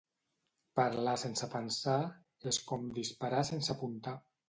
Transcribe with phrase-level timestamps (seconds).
[0.79, 1.99] Parlar sense pensar
[2.53, 4.21] és com disparar sense apuntar.